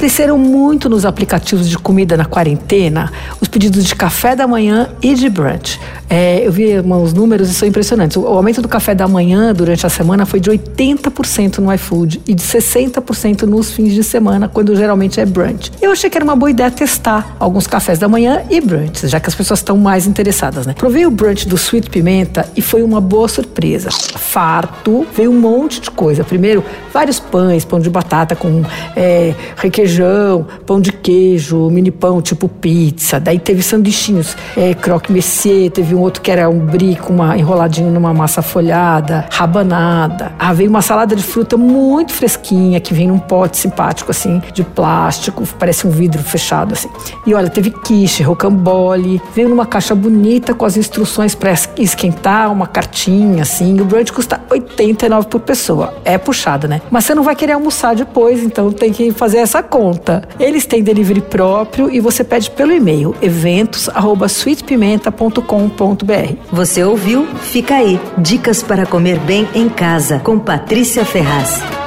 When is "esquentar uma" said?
51.78-52.66